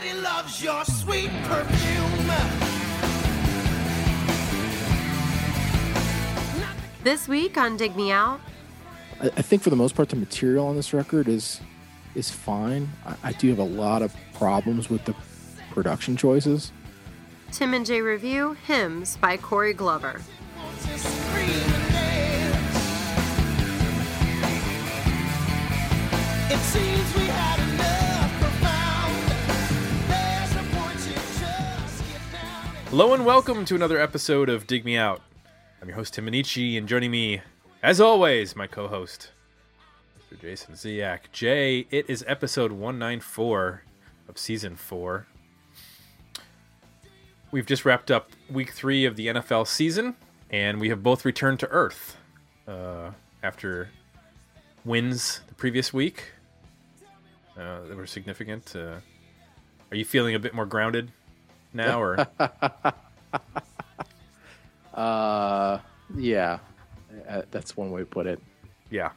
[0.00, 2.30] Daddy loves your sweet perfume.
[7.04, 8.40] This week on Dig Me Out,
[9.20, 11.60] I, I think for the most part, the material on this record is
[12.14, 12.88] is fine.
[13.04, 15.14] I, I do have a lot of problems with the
[15.70, 16.72] production choices.
[17.52, 20.22] Tim and Jay review Hymns by Corey Glover.
[20.56, 22.76] Won't you scream and dance?
[26.52, 27.29] It seems we
[32.90, 35.22] Hello and welcome to another episode of Dig Me Out.
[35.80, 37.40] I'm your host Tim Minneci, and joining me,
[37.84, 39.30] as always, my co-host,
[40.18, 40.40] Mr.
[40.40, 41.30] Jason Ziak.
[41.30, 43.84] Jay, it is episode 194
[44.28, 45.28] of season four.
[47.52, 50.16] We've just wrapped up week three of the NFL season,
[50.50, 52.16] and we have both returned to Earth
[52.66, 53.90] uh, after
[54.84, 56.32] wins the previous week.
[57.56, 58.74] Uh, that were significant.
[58.74, 58.96] Uh,
[59.92, 61.12] are you feeling a bit more grounded
[61.72, 62.26] now, or?
[64.92, 65.80] Uh,
[66.16, 66.58] yeah,
[67.28, 68.40] uh, that's one way to put it.
[68.90, 69.12] Yeah,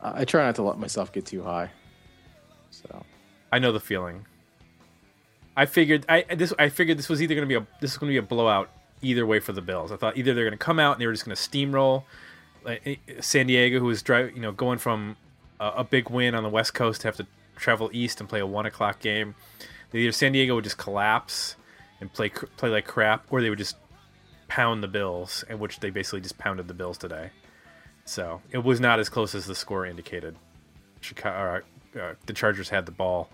[0.00, 1.70] I I try not to let myself get too high.
[2.70, 3.04] So
[3.52, 4.26] I know the feeling.
[5.56, 7.98] I figured I this I figured this was either going to be a this is
[7.98, 8.68] going to be a blowout
[9.00, 9.92] either way for the Bills.
[9.92, 12.02] I thought either they're going to come out and they were just going to steamroll
[12.64, 15.16] like, eh, San Diego, who was driving, you know, going from
[15.60, 18.40] a, a big win on the West Coast to have to travel east and play
[18.40, 19.34] a one o'clock game.
[19.94, 21.56] Either San Diego would just collapse
[22.00, 23.76] and play play like crap, or they would just
[24.48, 27.30] pound the Bills, and which they basically just pounded the Bills today.
[28.04, 30.36] So it was not as close as the score indicated.
[31.00, 31.62] Chicago,
[31.96, 33.30] uh, uh, the Chargers had the ball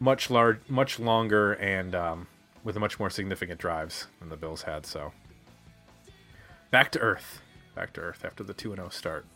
[0.00, 2.26] much large, much longer, and um,
[2.64, 4.86] with much more significant drives than the Bills had.
[4.86, 5.12] So
[6.70, 7.40] back to earth,
[7.74, 9.26] back to earth after the two and zero start.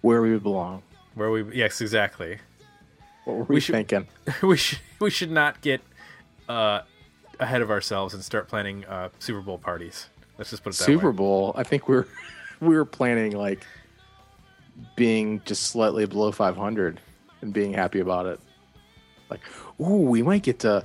[0.00, 0.82] where we belong.
[1.14, 2.38] Where we yes, exactly.
[3.24, 4.06] What were we, should- thinking?
[4.42, 5.80] we should we should not get
[6.48, 6.80] uh,
[7.38, 10.08] ahead of ourselves and start planning uh, Super Bowl parties.
[10.38, 10.94] Let's just put it that way.
[10.94, 11.16] Super way.
[11.16, 11.52] Bowl.
[11.56, 12.06] I think we're
[12.60, 13.66] we were planning like
[14.96, 17.00] being just slightly below 500
[17.40, 18.40] and being happy about it.
[19.30, 19.40] Like,
[19.80, 20.84] ooh, we might get to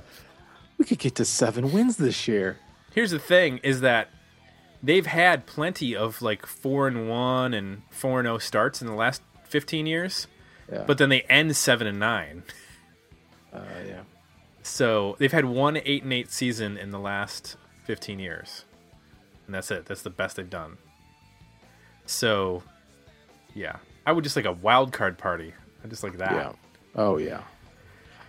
[0.78, 2.58] we could get to seven wins this year.
[2.92, 4.08] Here's the thing: is that
[4.82, 8.94] they've had plenty of like four and one and four and zero starts in the
[8.94, 10.26] last fifteen years,
[10.70, 10.84] Yeah.
[10.86, 12.42] but then they end seven and nine.
[13.52, 14.00] uh, yeah.
[14.62, 18.64] So they've had one eight and eight season in the last fifteen years,
[19.46, 19.86] and that's it.
[19.86, 20.76] That's the best they've done.
[22.06, 22.62] So,
[23.54, 23.76] yeah,
[24.06, 25.54] I would just like a wild card party.
[25.84, 26.32] I just like that.
[26.32, 26.52] Yeah.
[26.94, 27.42] Oh yeah.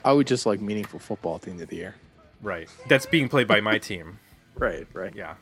[0.06, 1.96] I would just like meaningful football at the end of the year.
[2.42, 2.70] Right.
[2.88, 4.20] That's being played by my team.
[4.56, 4.88] Right.
[4.92, 5.16] Right.
[5.16, 5.36] Yeah.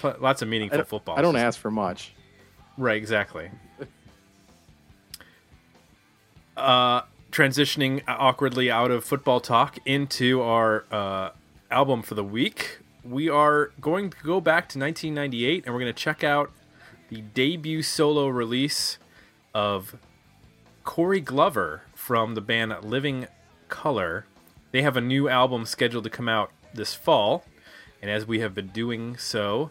[0.00, 1.16] Pl- lots of meaningful don't, football.
[1.16, 2.12] I don't ask for much.
[2.76, 3.50] Right, exactly.
[6.56, 11.30] Uh, transitioning awkwardly out of football talk into our uh,
[11.70, 15.92] album for the week, we are going to go back to 1998 and we're going
[15.92, 16.52] to check out
[17.08, 18.98] the debut solo release
[19.52, 19.96] of
[20.84, 23.26] Corey Glover from the band Living
[23.68, 24.26] Colour.
[24.70, 27.44] They have a new album scheduled to come out this fall,
[28.00, 29.70] and as we have been doing so,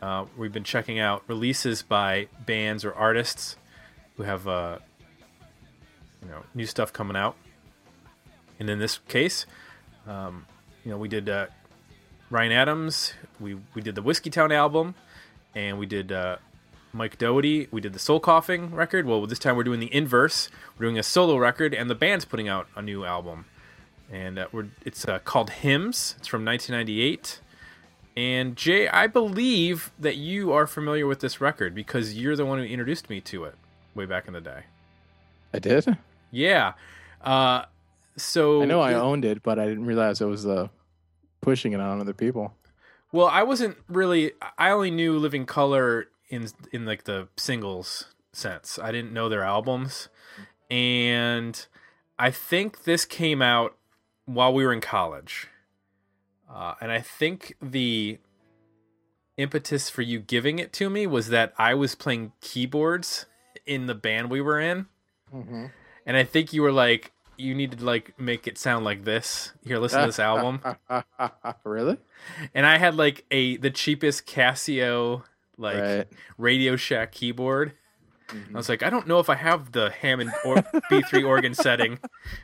[0.00, 3.56] uh, we've been checking out releases by bands or artists
[4.16, 4.78] who have uh,
[6.24, 7.36] you know new stuff coming out.
[8.58, 9.46] And in this case,
[10.06, 10.46] um,
[10.84, 11.46] you know, we did uh,
[12.30, 14.94] Ryan Adams, we we did the Whiskeytown album,
[15.54, 16.36] and we did uh,
[16.92, 17.68] Mike Doughty.
[17.70, 19.06] We did the Soul Coughing record.
[19.06, 20.48] Well, this time we're doing the inverse.
[20.78, 23.46] We're doing a solo record, and the band's putting out a new album,
[24.10, 26.14] and uh, we're it's uh, called Hymns.
[26.18, 27.40] It's from 1998.
[28.16, 32.58] And Jay, I believe that you are familiar with this record because you're the one
[32.58, 33.56] who introduced me to it
[33.94, 34.64] way back in the day.
[35.52, 35.96] I did.
[36.34, 36.74] Yeah.
[37.20, 37.64] Uh,
[38.16, 40.68] so I know I owned it, but I didn't realize I was uh,
[41.40, 42.54] pushing it on other people.
[43.12, 44.32] Well, I wasn't really.
[44.58, 48.78] I only knew Living Colour in in like the singles sense.
[48.82, 50.08] I didn't know their albums,
[50.70, 51.66] and
[52.18, 53.76] I think this came out
[54.26, 55.48] while we were in college.
[56.52, 58.18] Uh, and I think the
[59.36, 63.26] impetus for you giving it to me was that I was playing keyboards
[63.66, 64.86] in the band we were in,
[65.34, 65.66] Mm-hmm.
[66.06, 69.52] And I think you were like, you need to like make it sound like this.
[69.64, 70.60] Here, listen to this album.
[71.64, 71.98] really?
[72.54, 75.22] and I had like a the cheapest Casio
[75.56, 76.06] like right.
[76.38, 77.72] Radio Shack keyboard.
[78.28, 78.54] Mhm.
[78.54, 80.56] I was like, I don't know if I have the Hammond or
[80.90, 81.98] B3 organ setting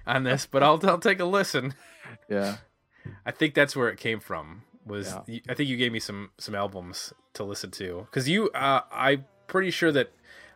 [0.07, 1.75] on this, but I'll I'll take a listen.
[2.29, 2.59] Yeah.
[3.25, 4.63] I think that's where it came from.
[4.87, 5.39] Was Yeah.
[5.49, 9.25] I think you gave me some some albums to listen to because you uh, I'm
[9.47, 10.11] pretty sure that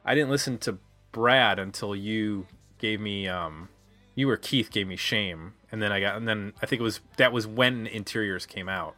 [0.04, 0.78] I didn't listen to
[1.12, 2.46] Brad until you
[2.84, 3.68] gave me um
[4.14, 6.84] You or Keith gave me shame, and then I got, and then I think it
[6.90, 8.94] was that was when Interiors came out.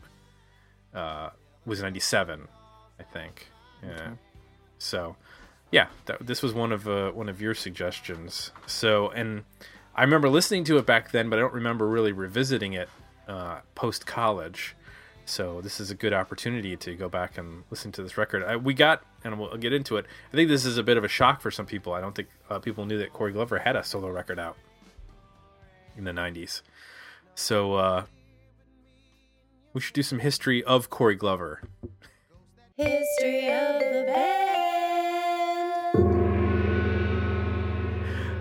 [0.93, 1.31] Uh,
[1.65, 2.49] was '97,
[2.99, 3.49] I think.
[3.83, 4.13] Yeah.
[4.79, 5.17] So,
[5.71, 8.53] yeah, that, this was one of uh, one of your suggestions.
[8.67, 9.45] So, and
[9.95, 12.89] I remember listening to it back then, but I don't remember really revisiting it
[13.29, 14.75] uh, post college.
[15.29, 18.45] So this is a good opportunity to go back and listen to this record.
[18.45, 20.07] I, we got, and we'll get into it.
[20.33, 21.93] I think this is a bit of a shock for some people.
[21.93, 24.57] I don't think uh, people knew that Corey Glover had a solo record out
[25.97, 26.63] in the '90s.
[27.35, 28.05] So uh,
[29.73, 31.61] we should do some history of Corey Glover.
[32.77, 34.47] History of the band.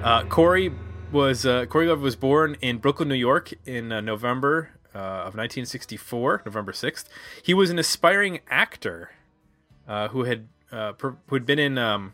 [0.03, 0.71] Uh, Corey
[1.11, 5.35] was uh, Corey Glover was born in Brooklyn, New York, in uh, November uh, of
[5.35, 7.05] 1964, November 6th.
[7.43, 9.11] He was an aspiring actor
[9.87, 12.13] uh, who had uh, who had been in um,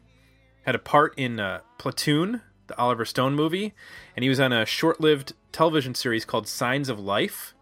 [0.65, 3.73] had a part in uh, Platoon, the Oliver Stone movie,
[4.15, 7.53] and he was on a short-lived television series called Signs of Life.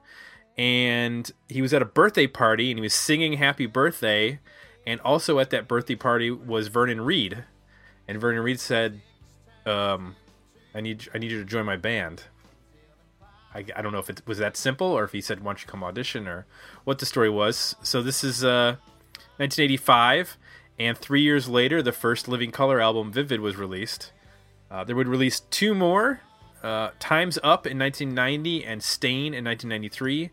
[0.57, 4.39] And he was at a birthday party and he was singing "Happy Birthday,"
[4.85, 7.43] and also at that birthday party was Vernon Reid,
[8.07, 9.01] and Vernon Reid said,
[9.65, 10.15] um,
[10.73, 12.23] "I need I need you to join my band."
[13.53, 15.61] I, I don't know if it was that simple or if he said, "Why don't
[15.61, 16.45] you come audition?" or
[16.83, 17.75] what the story was.
[17.81, 18.75] So this is uh,
[19.37, 20.37] 1985,
[20.77, 24.11] and three years later, the first Living Colour album, "Vivid," was released.
[24.69, 26.21] Uh, they would release two more,
[26.61, 30.29] uh, "Times Up" in 1990 and "Stain" in 1993,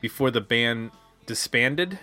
[0.00, 0.90] before the band
[1.26, 1.98] disbanded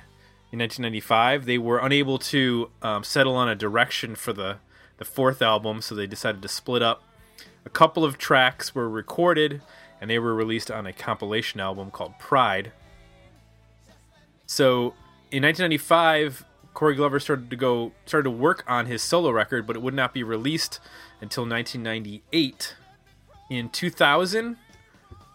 [0.52, 1.46] in 1995.
[1.46, 4.58] They were unable to um, settle on a direction for the
[4.98, 7.02] the fourth album, so they decided to split up.
[7.66, 9.62] A couple of tracks were recorded
[10.02, 12.72] and they were released on a compilation album called Pride.
[14.48, 14.96] So
[15.32, 16.44] in 1995,
[16.74, 19.94] Corey Glover started to go started to work on his solo record, but it would
[19.94, 20.80] not be released
[21.22, 22.76] until 1998.
[23.50, 24.58] In 2000,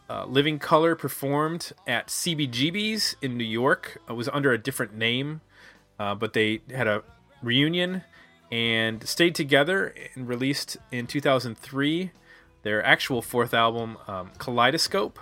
[0.08, 4.00] uh, Living Colour performed at CBGB's in New York.
[4.08, 5.42] It was under a different name,
[5.98, 7.02] uh, but they had a
[7.42, 8.02] reunion
[8.50, 12.12] and stayed together and released in 2003
[12.66, 15.20] their actual fourth album, um, Kaleidoscope.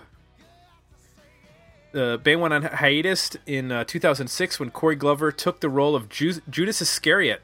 [1.92, 6.08] The band went on hiatus in uh, 2006 when Corey Glover took the role of
[6.08, 7.42] Ju- Judas Iscariot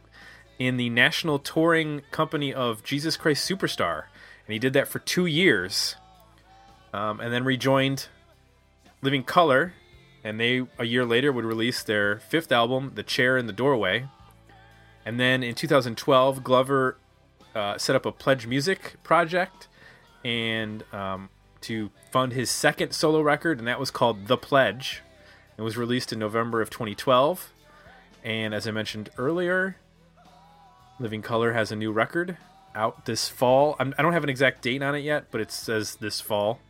[0.58, 4.04] in the national touring company of Jesus Christ Superstar,
[4.46, 5.96] and he did that for two years,
[6.94, 8.08] um, and then rejoined
[9.02, 9.74] Living Colour,
[10.24, 14.08] and they a year later would release their fifth album, The Chair in the Doorway,
[15.04, 16.96] and then in 2012, Glover
[17.54, 19.68] uh, set up a Pledge Music project
[20.24, 21.28] and um,
[21.62, 25.02] to fund his second solo record, and that was called The Pledge.
[25.56, 27.52] It was released in November of 2012.
[28.22, 29.76] And as I mentioned earlier,
[30.98, 32.36] Living Colour has a new record
[32.74, 33.76] out this fall.
[33.78, 36.60] I'm, I don't have an exact date on it yet, but it says this fall.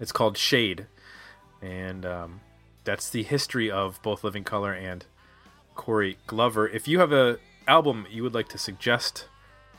[0.00, 0.86] It's called Shade.
[1.60, 2.40] And um,
[2.84, 5.04] that's the history of both Living Colour and
[5.74, 6.68] Corey Glover.
[6.68, 9.26] If you have a album you would like to suggest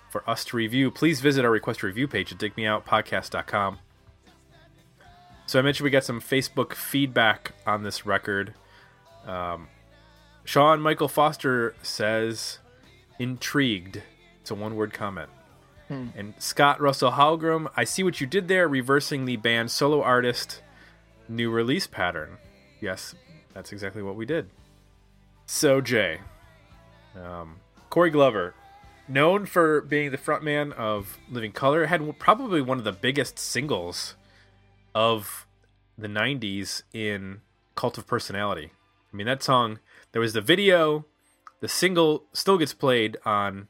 [0.10, 3.80] for us to review, please visit our request review page at digmeoutpodcast.com.
[5.46, 8.54] So I mentioned we got some Facebook feedback on this record.
[9.26, 9.68] Um,
[10.44, 12.60] Sean Michael Foster says,
[13.20, 14.02] intrigued.
[14.42, 15.30] It's a one word comment.
[16.16, 20.62] And Scott Russell Halgrim, I see what you did there, reversing the band solo artist
[21.28, 22.38] new release pattern.
[22.80, 23.16] Yes,
[23.54, 24.50] that's exactly what we did.
[25.48, 26.20] So, Jay,
[27.16, 27.56] um,
[27.90, 28.54] Corey Glover,
[29.10, 34.16] known for being the frontman of Living Colour, had probably one of the biggest singles
[34.94, 35.46] of
[35.98, 37.42] the 90s in
[37.76, 38.72] Cult of Personality.
[39.12, 39.80] I mean, that song,
[40.12, 41.06] there was the video,
[41.60, 43.68] the single still gets played on,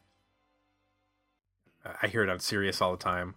[2.01, 3.35] I hear it on Sirius all the time,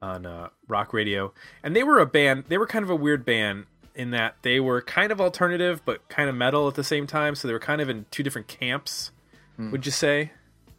[0.00, 1.32] on uh, rock radio.
[1.62, 4.60] And they were a band, they were kind of a weird band in that they
[4.60, 7.34] were kind of alternative, but kind of metal at the same time.
[7.34, 9.10] So they were kind of in two different camps,
[9.70, 10.32] would you say?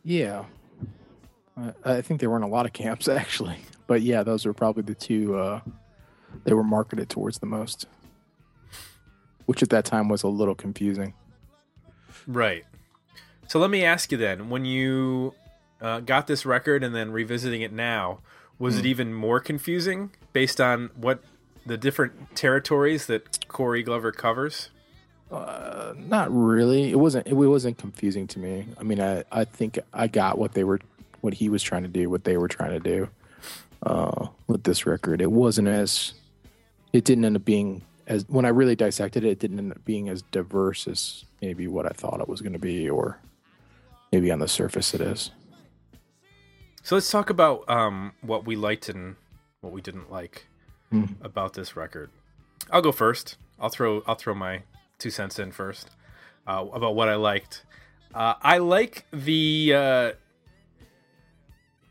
[0.03, 0.45] Yeah.
[1.57, 3.57] I- I think there weren't a lot of camps actually,
[3.87, 5.61] but yeah, those were probably the two uh,
[6.45, 7.85] they were marketed towards the most,
[9.45, 11.13] which at that time was a little confusing.
[12.27, 12.63] Right.
[13.47, 15.35] So let me ask you then: when you
[15.81, 18.19] uh, got this record and then revisiting it now,
[18.57, 21.21] was it even more confusing based on what
[21.65, 24.69] the different territories that Corey Glover covers?
[25.33, 26.91] Uh, not really.
[26.91, 27.27] It wasn't.
[27.27, 28.67] It wasn't confusing to me.
[28.79, 30.79] I mean, I I think I got what they were,
[31.21, 33.09] what he was trying to do, what they were trying to do,
[33.83, 35.21] uh, with this record.
[35.21, 36.13] It wasn't as.
[36.93, 39.29] It didn't end up being as when I really dissected it.
[39.29, 42.53] It didn't end up being as diverse as maybe what I thought it was going
[42.53, 43.17] to be, or
[44.11, 45.31] maybe on the surface it is.
[46.83, 49.15] So let's talk about um, what we liked and
[49.61, 50.45] what we didn't like
[50.91, 51.05] Hmm.
[51.21, 52.11] about this record.
[52.69, 53.37] I'll go first.
[53.59, 54.61] I'll throw I'll throw my
[54.99, 55.89] two cents in first
[56.47, 57.63] uh, about what I liked.
[58.13, 60.11] Uh, I like the uh,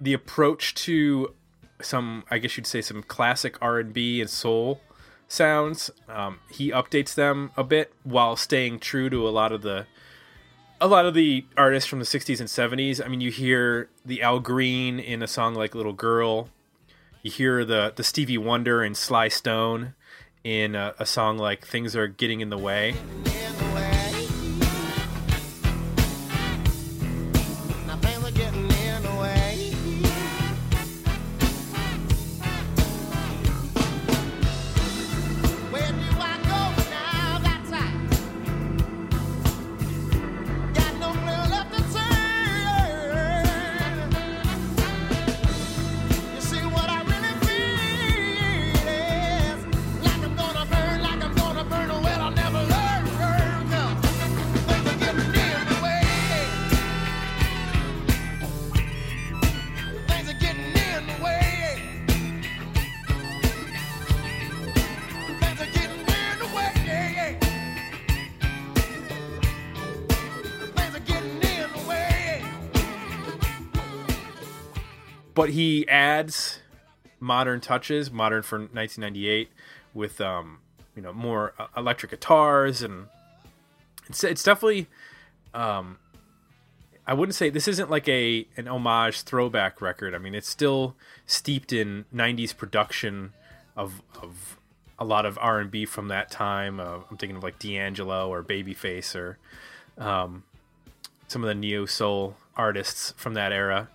[0.00, 1.34] the approach to
[1.80, 4.80] some, I guess you'd say, some classic R and B and soul
[5.28, 5.90] sounds.
[6.08, 9.86] Um, he updates them a bit while staying true to a lot of the
[10.80, 13.04] a lot of the artists from the 60s and 70s.
[13.04, 16.48] I mean, you hear the Al Green in a song like Little Girl.
[17.22, 19.94] You hear the the Stevie Wonder and Sly Stone
[20.44, 22.90] in a, a song like Things Are Getting in the Way.
[22.90, 23.31] in the way.
[75.34, 76.60] But he adds
[77.20, 79.50] modern touches, modern for 1998,
[79.94, 80.58] with um,
[80.96, 83.06] you know more uh, electric guitars, and
[84.08, 84.88] it's it's definitely
[85.54, 85.98] um,
[87.06, 90.14] I wouldn't say this isn't like a an homage throwback record.
[90.14, 90.94] I mean, it's still
[91.26, 93.32] steeped in 90s production
[93.76, 94.58] of of
[94.98, 96.78] a lot of R&B from that time.
[96.78, 99.36] Uh, I'm thinking of like D'Angelo or Babyface or
[99.98, 100.44] um,
[101.26, 103.88] some of the neo soul artists from that era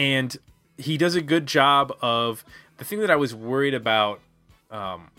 [0.00, 0.34] and
[0.78, 2.42] he does a good job of
[2.78, 4.20] the thing that I was worried about.
[4.70, 5.10] Um,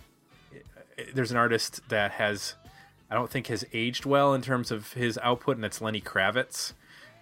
[1.14, 2.56] there's an artist that has,
[3.08, 6.74] I don't think has aged well in terms of his output, and that's Lenny Kravitz.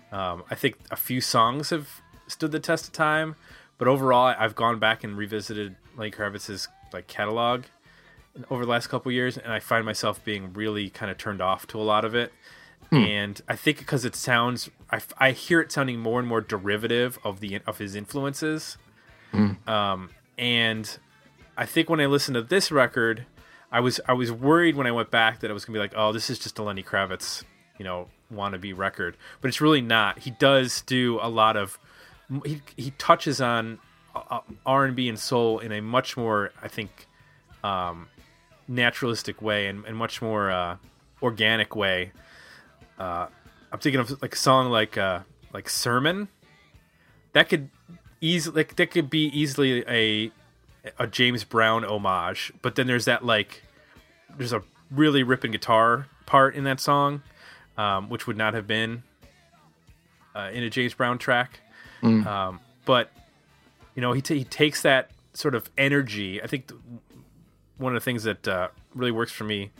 [0.09, 1.89] Um, I think a few songs have
[2.27, 3.35] stood the test of time,
[3.77, 7.65] but overall, I've gone back and revisited Lenny Kravitz's like catalog
[8.49, 11.67] over the last couple years, and I find myself being really kind of turned off
[11.67, 12.31] to a lot of it.
[12.91, 17.19] And I think because it sounds, I, I hear it sounding more and more derivative
[17.23, 18.77] of the of his influences.
[19.67, 20.97] Um, and
[21.55, 23.25] I think when I listened to this record,
[23.71, 25.93] I was I was worried when I went back that I was gonna be like,
[25.95, 27.43] oh, this is just a Lenny Kravitz,
[27.77, 29.17] you know, wannabe record.
[29.41, 30.19] But it's really not.
[30.19, 31.77] He does do a lot of,
[32.45, 33.79] he he touches on
[34.15, 37.07] uh, R and B and soul in a much more, I think,
[37.63, 38.07] um,
[38.67, 40.77] naturalistic way and, and much more uh,
[41.21, 42.11] organic way.
[42.97, 43.27] Uh,
[43.71, 45.21] I'm thinking of like a song like uh,
[45.53, 46.27] like Sermon.
[47.33, 47.69] That could
[48.21, 50.31] easily like, that could be easily a
[50.97, 53.63] a James Brown homage, but then there's that like
[54.37, 57.21] there's a really ripping guitar part in that song,
[57.77, 59.03] um, which would not have been
[60.35, 61.59] uh, in a James Brown track.
[62.25, 63.11] Um, but
[63.95, 66.41] you know, he t- he takes that sort of energy.
[66.41, 66.79] I think th-
[67.77, 69.71] one of the things that uh, really works for me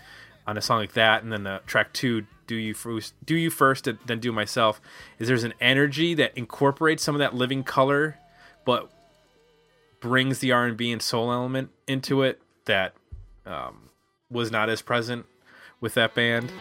[0.45, 3.51] on a song like that, and then the track two, "Do You first, "Do You
[3.51, 4.81] First," then "Do Myself,"
[5.19, 8.17] is there's an energy that incorporates some of that living colour,
[8.65, 8.89] but
[9.99, 12.95] brings the R and B and soul element into it that
[13.45, 13.89] um,
[14.31, 15.27] was not as present
[15.79, 16.51] with that band.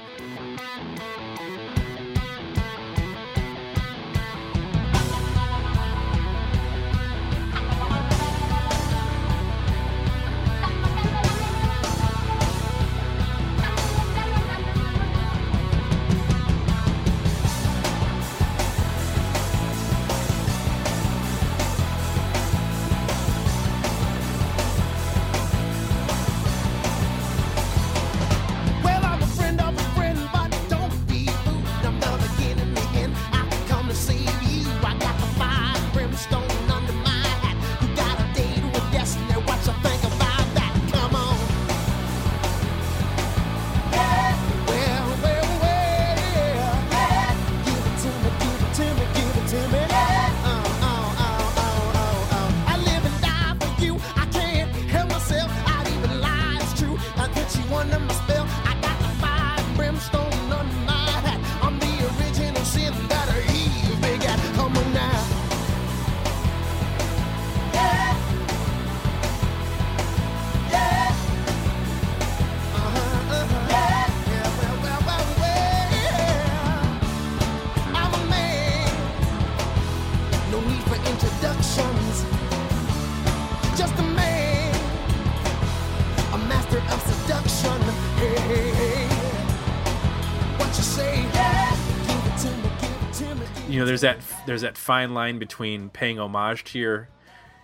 [93.88, 97.08] There's that there's that fine line between paying homage to your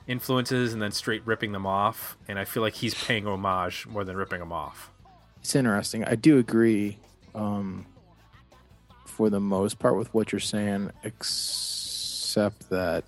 [0.06, 2.16] influences and then straight ripping them off.
[2.26, 4.90] And I feel like he's paying homage more than ripping them off.
[5.40, 6.04] It's interesting.
[6.04, 6.98] I do agree,
[7.34, 7.84] um,
[9.04, 13.04] for the most part, with what you're saying, except that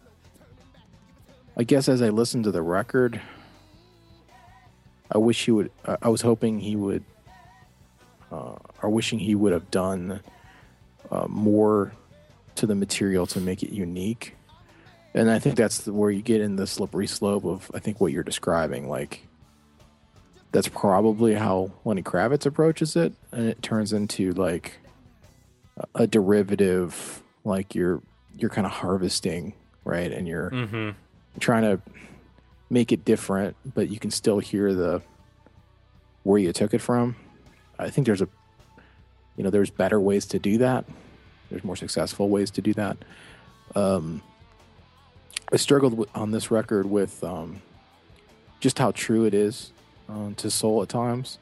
[1.57, 3.21] I guess as I listened to the record,
[5.11, 5.71] I wish he would.
[6.03, 7.05] I was hoping he would,
[8.31, 10.21] uh, or wishing he would have done
[11.11, 11.93] uh, more
[12.57, 14.35] to the material to make it unique.
[15.15, 18.13] And I think that's where you get in the slippery slope of I think what
[18.13, 19.27] you're describing, like
[20.53, 24.79] that's probably how Lenny Kravitz approaches it, and it turns into like
[25.95, 28.03] a- derivative, like you're
[28.37, 30.13] you're kind of harvesting, right?
[30.13, 30.91] And you're Mm-hmm.
[31.41, 31.81] trying to
[32.69, 35.01] make it different, but you can still hear the
[36.25, 37.17] where you took it from.
[37.79, 38.29] I think there's a
[39.37, 40.85] you know there's better ways to do that.
[41.51, 42.97] There's more successful ways to do that.
[43.75, 44.23] Um,
[45.53, 47.63] I struggled with, on this record with um,
[48.61, 49.73] just how true it is
[50.09, 51.39] um, to soul at times,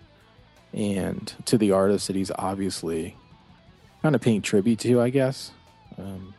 [0.73, 3.16] and to the artist that he's obviously
[4.02, 5.52] kind of paying tribute to, I guess.
[5.96, 6.34] Um,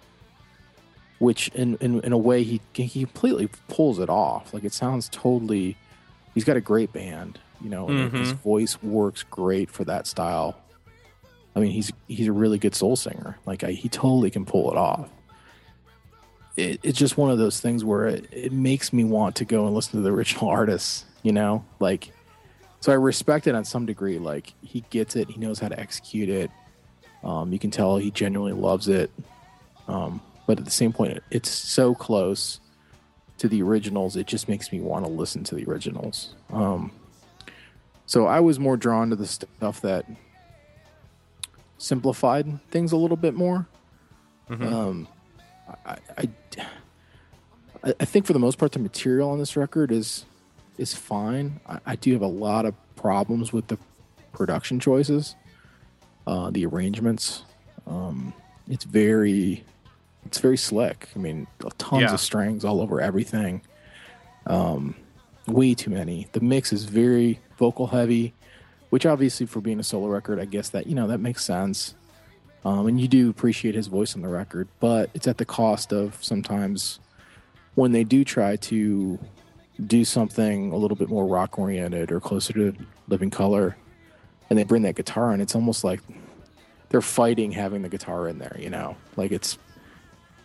[1.19, 4.53] which in, in in a way he he completely pulls it off.
[4.53, 5.77] Like it sounds totally.
[6.33, 7.87] He's got a great band, you know.
[7.87, 10.57] and His voice works great for that style.
[11.55, 13.37] I mean, he's he's a really good soul singer.
[13.45, 15.09] Like I, he totally can pull it off.
[16.57, 19.65] It, it's just one of those things where it, it makes me want to go
[19.65, 21.05] and listen to the original artists.
[21.23, 22.11] You know, like
[22.81, 24.19] so I respect it on some degree.
[24.19, 26.51] Like he gets it, he knows how to execute it.
[27.23, 29.09] Um, you can tell he genuinely loves it.
[29.87, 32.59] Um, but at the same point, it's so close
[33.39, 34.15] to the originals.
[34.15, 36.35] It just makes me want to listen to the originals.
[36.51, 36.91] Um,
[38.05, 40.05] so I was more drawn to the stuff that
[41.77, 43.67] simplified things a little bit more.
[44.49, 45.07] Um,
[45.85, 46.29] I, I,
[47.83, 50.25] I, I think for the most part, the material on this record is
[50.77, 51.59] is fine.
[51.67, 53.77] I, I do have a lot of problems with the
[54.33, 55.35] production choices,
[56.27, 57.43] uh, the arrangements.
[57.87, 58.33] Um,
[58.67, 59.63] it's very
[60.25, 61.09] it's very slick.
[61.15, 62.13] I mean, tons Yeah.
[62.13, 63.61] of strings all over everything.
[64.47, 64.95] Um,
[65.47, 66.27] way too many.
[66.33, 68.33] The mix is very vocal heavy,
[68.89, 71.95] which obviously for being a solo record, I guess that you know that makes sense.
[72.63, 75.93] Um, and you do appreciate his voice on the record, but it's at the cost
[75.93, 76.99] of sometimes
[77.75, 79.19] when they do try to
[79.85, 82.73] do something a little bit more rock oriented or closer to
[83.07, 83.77] Living Colour,
[84.49, 85.99] and they bring that guitar in, it's almost like
[86.89, 88.55] they're fighting having the guitar in there.
[88.59, 89.57] You know, like it's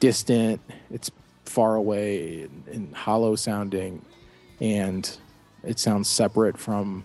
[0.01, 1.11] distant, it's
[1.45, 4.05] far away and, and hollow sounding,
[4.61, 5.19] and
[5.63, 7.05] it sounds separate from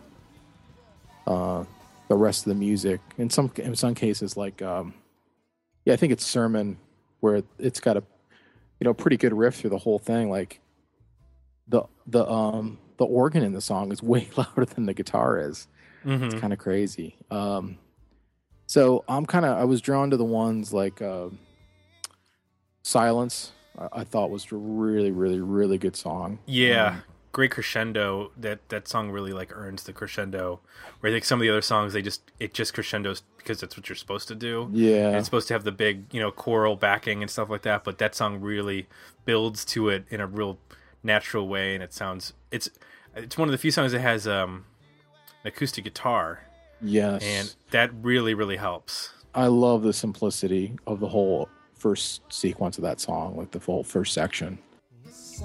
[1.28, 1.64] uh,
[2.08, 3.02] the rest of the music.
[3.18, 4.94] In some in some cases, like um,
[5.86, 6.78] yeah, I think it's Sermon
[7.20, 8.04] where it's got a
[8.80, 10.30] you know pretty good riff through the whole thing.
[10.30, 10.60] Like
[11.68, 15.68] the the um the organ in the song is way louder than the guitar is.
[16.06, 16.26] Mm-hmm.
[16.26, 17.16] It's kind of crazy.
[17.32, 17.80] Um,
[18.68, 21.30] so I'm kind of I was drawn to the ones like uh,
[22.84, 23.52] Silence.
[23.78, 26.40] I, I thought was a really really really good song.
[26.46, 27.04] Yeah, Um,
[27.36, 28.32] great crescendo.
[28.38, 30.62] That that song really like earns the crescendo.
[31.02, 33.76] Where I think some of the other songs they just it just crescendos because that's
[33.76, 34.69] what you're supposed to do.
[34.71, 35.10] yeah.
[35.10, 37.84] And it's supposed to have the big you know choral backing and stuff like that.
[37.84, 38.88] But that song really
[39.26, 40.58] builds to it in a real
[41.04, 42.69] natural way, and it sounds it's
[43.13, 44.63] it's one of the few songs that has um
[45.43, 46.39] an acoustic guitar,
[46.82, 47.21] yes.
[47.21, 49.12] and that really really helps.
[49.36, 53.84] I love the simplicity of the whole first sequence of that song, like the whole
[53.84, 54.58] first section.
[55.06, 55.41] It's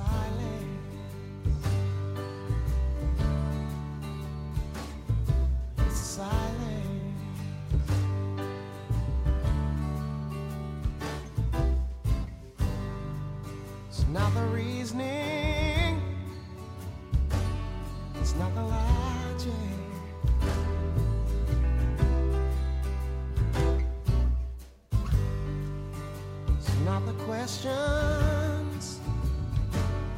[27.11, 29.01] the questions.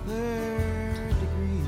[0.07, 1.65] Third degree.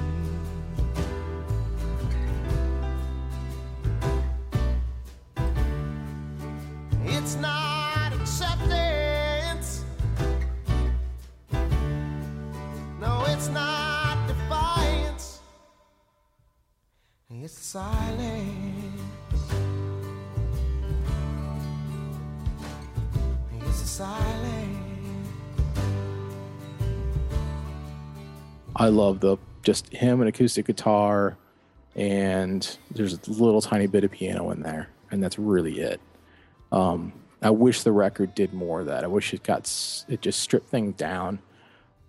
[7.05, 9.85] It's not acceptance.
[13.01, 15.41] No, it's not defiance.
[17.31, 19.01] It's silence.
[23.67, 24.34] It's silence.
[28.77, 31.37] I love the just him and acoustic guitar,
[31.95, 36.01] and there's a little tiny bit of piano in there, and that's really it.
[36.73, 39.05] Um, I wish the record did more of that.
[39.05, 39.71] I wish it got
[40.09, 41.41] it just stripped things down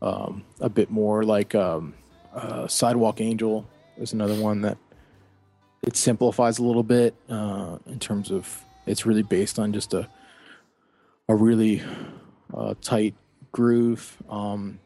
[0.02, 1.24] um, a bit more.
[1.24, 1.94] Like um,
[2.34, 3.66] uh, Sidewalk Angel
[3.98, 4.78] is another one that
[5.84, 10.10] it simplifies a little bit uh, in terms of it's really based on just a
[11.28, 11.82] a really
[12.54, 13.16] uh, tight
[13.52, 14.80] groove, um,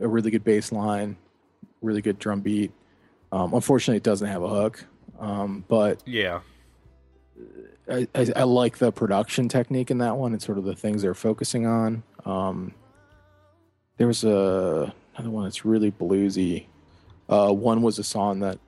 [0.00, 1.16] a really good bass line,
[1.82, 2.72] really good drum beat.
[3.30, 4.84] Um, unfortunately, it doesn't have a hook,
[5.18, 6.40] um, but Yeah.
[7.90, 11.02] I, I, I like the production technique in that one and sort of the things
[11.02, 12.02] they're focusing on.
[12.24, 12.74] Um,
[13.96, 16.66] there was a another one that's really bluesy.
[17.28, 18.58] Uh, one was a song that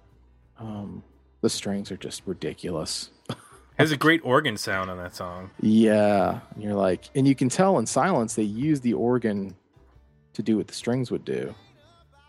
[0.59, 1.03] um,
[1.43, 3.11] the strings are just ridiculous.
[3.79, 5.51] Has a great organ sound on that song.
[5.61, 9.55] Yeah, and you're like, and you can tell in silence they use the organ
[10.35, 11.55] to do what the strings would do,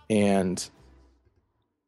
[0.09, 0.69] and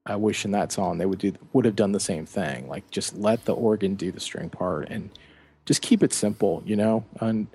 [0.07, 2.67] I wish in that song they would do would have done the same thing.
[2.67, 5.09] Like just let the organ do the string part and
[5.65, 7.05] just keep it simple, you know.
[7.19, 7.47] And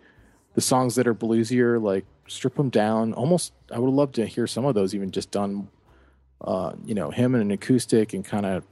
[0.54, 3.14] the songs that are bluesier, like strip them down.
[3.14, 5.68] Almost, I would love to hear some of those even just done,
[6.42, 8.64] uh, you know, him and an acoustic and kind of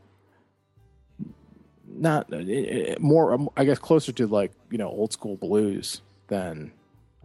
[1.92, 6.72] not uh, more um, i guess closer to like you know old school blues than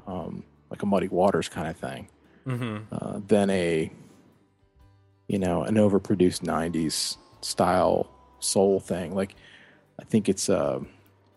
[0.08, 2.08] um like a muddy waters kind of thing
[2.44, 3.92] hmm uh, than a
[5.28, 8.08] you know an overproduced 90s style
[8.40, 9.36] soul thing like
[10.00, 10.80] i think it's uh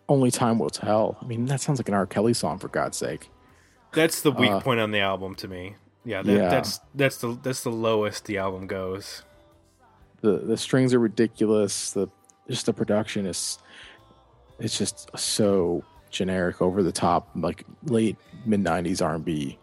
[0.07, 2.97] only time will tell i mean that sounds like an r kelly song for god's
[2.97, 3.29] sake
[3.93, 5.75] That's the weak Uh, point on the album to me.
[6.05, 6.49] Yeah, that, Yeah.
[6.49, 9.23] that's that's the that's the lowest the album goes.
[10.21, 12.07] the the strings are ridiculous the
[12.47, 13.57] just the production is
[14.59, 19.57] it's just so generic over the top like late mid 90s r&b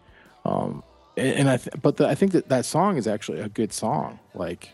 [0.44, 0.82] um
[1.16, 4.18] and, i th- but the, i think that that song is actually a good song.
[4.35, 4.70] Like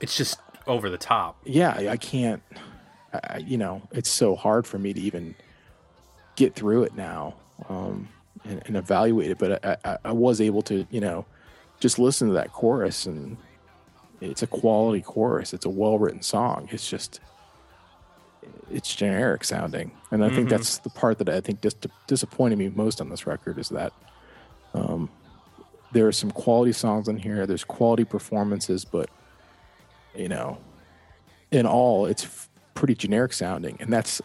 [0.00, 1.38] It's just over the top.
[1.44, 2.42] yeah i can't
[3.12, 5.34] I, you know it's so hard for me to even
[6.36, 7.34] get through it now
[7.68, 8.08] um
[8.44, 9.38] and, and evaluate it.
[9.38, 11.24] But I, I i was able to you know
[11.80, 13.36] just listen to that chorus and
[14.20, 15.54] it's a quality chorus.
[15.54, 16.68] It's a well written song.
[16.70, 17.20] It's just
[18.70, 19.90] it's generic sounding.
[20.10, 20.50] And i think Mhm.
[20.50, 21.74] that's the part that i think dis-
[22.06, 23.92] disappointed me most on this record is that
[24.74, 25.08] um
[25.92, 27.46] there are some quality songs in here.
[27.46, 29.08] There's quality performances but
[30.14, 30.58] you know
[31.50, 33.76] in all it's f- pretty generic sounding.
[33.80, 34.20] And that's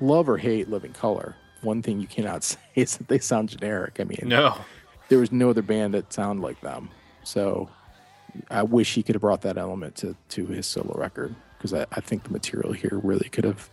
[0.00, 3.98] love or hate living colour one thing you cannot say is that they sound generic.
[4.00, 4.56] I mean No.
[5.08, 6.90] there was no other band that sounded like them.
[7.22, 7.68] So
[8.50, 11.86] i wish he could have brought that element to to his solo record because I,
[11.92, 13.70] I think the material here really could have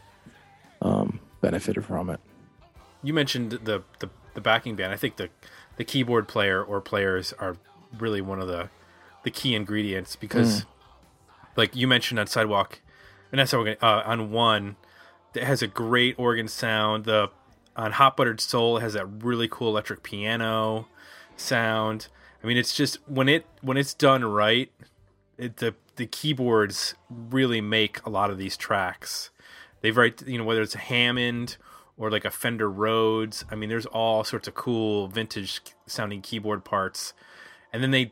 [0.84, 2.20] um, benefited from it.
[3.04, 4.94] You mentioned the, the the backing band.
[4.94, 5.30] I think the
[5.82, 7.58] the keyboard player or players are
[7.98, 8.70] really one of the
[9.24, 10.64] the key ingredients because,
[11.56, 12.82] like you mentioned on Sidewalk,
[13.32, 14.76] and that's how we're gonna uh, on one
[15.34, 17.06] that has a great organ sound.
[17.06, 17.32] The
[17.76, 20.88] on Hot Buttered Soul it has that really cool electric piano
[21.36, 22.10] sound.
[22.44, 24.72] I mean, it's just when it when it's done right,
[25.40, 29.32] it, the the keyboards really make a lot of these tracks.
[29.82, 31.58] They've write you know whether it's Hammond
[32.02, 33.46] or like a Fender Rhodes.
[33.52, 37.14] I mean, there's all sorts of cool vintage sounding keyboard parts,
[37.72, 38.12] and then they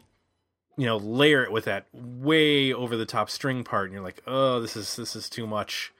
[0.77, 4.21] you know layer it with that way over the top string part, and you're like,
[4.27, 5.91] oh, this is this is too much.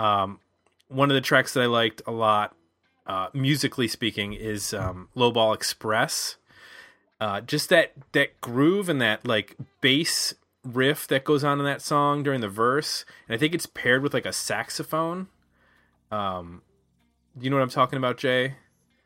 [0.00, 0.40] Um,
[0.88, 2.56] one of the tracks that I liked a lot,
[3.06, 6.36] uh, musically speaking, is um, Lowball Express.
[7.20, 11.82] Uh, just that that groove and that like bass riff that goes on in that
[11.82, 15.28] song during the verse, and I think it's paired with like a saxophone.
[16.10, 16.62] Um,
[17.40, 18.54] you know what I'm talking about, Jay?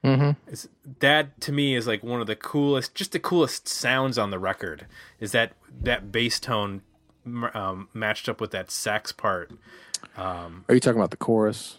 [0.04, 0.30] mm-hmm.
[0.50, 0.68] It's,
[1.00, 4.38] that to me is like one of the coolest, just the coolest sounds on the
[4.38, 4.86] record.
[5.20, 6.82] Is that that bass tone
[7.54, 9.52] um, matched up with that sax part?
[10.16, 11.78] Um, are you talking about the chorus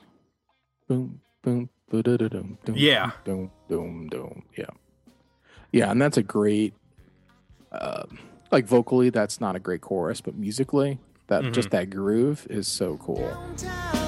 [0.87, 3.11] boom boom ba-da-da-dum, Yeah.
[3.25, 4.69] boom boom boom yeah
[5.71, 6.73] yeah and that's a great
[7.71, 8.03] uh,
[8.51, 12.97] like vocally that's not a great chorus but musically that just that groove is so
[12.97, 14.02] cool Can't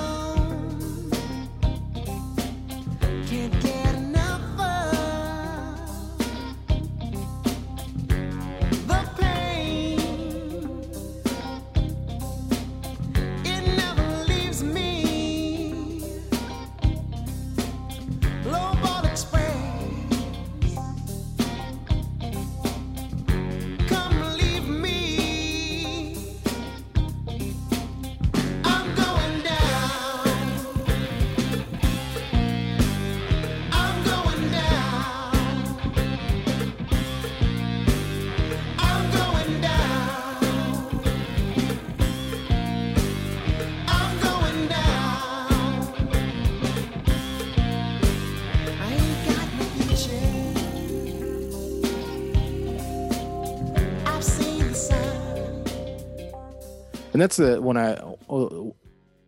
[57.15, 58.71] And that's the when I uh,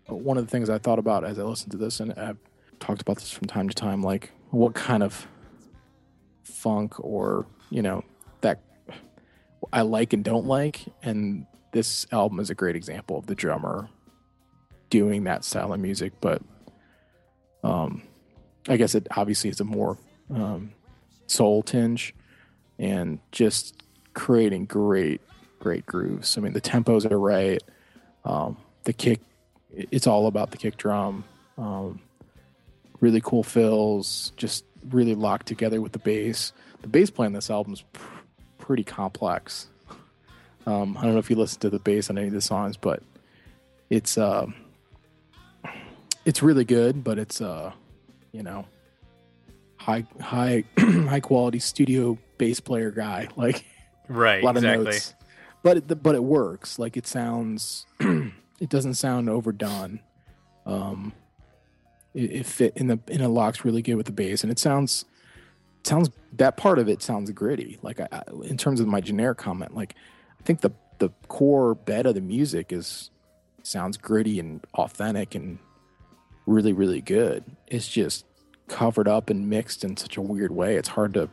[0.08, 2.36] one of the things I thought about as I listened to this, and I've
[2.82, 5.26] talked about this from time to time, like what kind of
[6.44, 8.04] funk or you know
[8.42, 8.60] that
[9.72, 13.88] I like and don't like, and this album is a great example of the drummer
[14.90, 16.12] doing that style of music.
[16.20, 16.42] But
[17.64, 18.02] um,
[18.68, 19.98] I guess it obviously is a more
[20.30, 20.74] um,
[21.28, 22.14] soul tinge,
[22.78, 23.82] and just
[24.14, 25.22] creating great,
[25.60, 26.38] great grooves.
[26.38, 27.64] I mean, the tempos are right.
[28.28, 29.22] Um, the kick,
[29.74, 31.24] it's all about the kick drum.
[31.58, 32.00] Um,
[33.00, 36.52] really cool fills, just really locked together with the bass.
[36.82, 38.04] The bass play on this album is pr-
[38.60, 39.68] pretty complex.
[40.66, 42.76] Um, I don't know if you listen to the bass on any of the songs,
[42.76, 43.02] but
[43.90, 44.54] it's um,
[46.26, 47.04] it's really good.
[47.04, 47.72] But it's uh,
[48.34, 48.66] you know,
[49.78, 53.64] high high high quality studio bass player guy like
[54.10, 54.42] Right.
[54.42, 54.80] a lot exactly.
[54.80, 55.14] of notes.
[55.68, 56.80] But it, but it works.
[56.80, 60.00] Like it sounds, it doesn't sound overdone.
[60.66, 61.12] Um,
[62.14, 64.60] it, it fit in the in it locks really good with the bass, and it
[64.60, 65.04] sounds
[65.84, 67.80] sounds that part of it sounds gritty.
[67.82, 69.96] Like I, I, in terms of my generic comment, like
[70.40, 73.12] I think the the core bed of the music is
[73.62, 75.60] sounds gritty and authentic and
[76.46, 77.44] really really good.
[77.68, 78.24] It's just
[78.70, 80.78] covered up and mixed in such a weird way.
[80.78, 81.30] It's hard to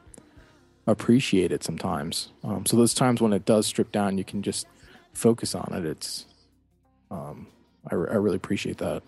[0.93, 2.29] appreciate it sometimes.
[2.43, 4.67] Um, so those times when it does strip down, you can just
[5.13, 5.85] focus on it.
[5.85, 6.27] It's,
[7.11, 7.47] um,
[7.91, 9.03] I, re- I really appreciate that.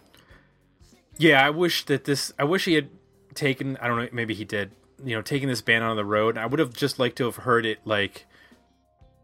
[1.19, 2.33] Yeah, I wish that this.
[2.39, 2.89] I wish he had
[3.35, 3.77] taken.
[3.79, 4.09] I don't know.
[4.13, 4.73] Maybe he did.
[5.05, 6.37] You know, taking this band on the road.
[6.39, 8.27] I would have just liked to have heard it like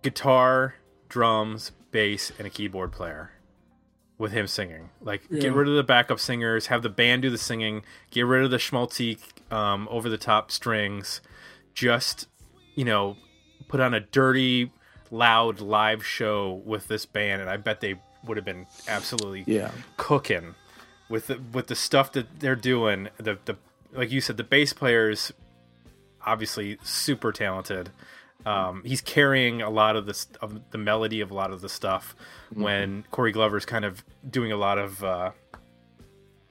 [0.02, 0.74] guitar,
[1.08, 3.32] drums, bass, and a keyboard player
[4.18, 4.90] with him singing.
[5.00, 5.40] Like, Yeah.
[5.42, 8.50] get rid of the backup singers, have the band do the singing, get rid of
[8.50, 9.18] the schmaltzy,
[9.50, 11.20] um, over the top strings.
[11.74, 12.28] Just,
[12.74, 13.16] you know,
[13.68, 14.70] put on a dirty,
[15.11, 19.70] loud live show with this band, and I bet they would have been absolutely Yeah.
[19.96, 20.54] cooking
[21.08, 23.08] with the with the stuff that they're doing.
[23.18, 23.56] The the
[23.92, 25.32] like you said, the bass players
[26.24, 27.90] obviously super talented.
[28.46, 31.68] Um, he's carrying a lot of this of the melody of a lot of the
[31.68, 32.14] stuff
[32.54, 35.30] when Corey Glover's kind of doing a lot of uh,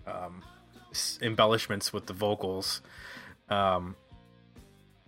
[0.08, 0.44] um,
[0.92, 2.82] s- embellishments with the vocals,
[3.50, 3.96] um,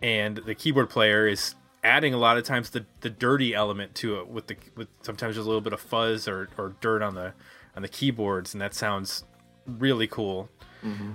[0.04, 4.20] and the keyboard player is adding a lot of times the, the dirty element to
[4.20, 7.16] it with the with sometimes there's a little bit of fuzz or, or dirt on
[7.16, 7.34] the
[7.76, 9.24] on the keyboards and that sounds
[9.66, 10.50] really cool.